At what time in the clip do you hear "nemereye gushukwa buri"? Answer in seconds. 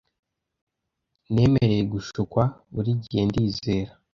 1.33-2.91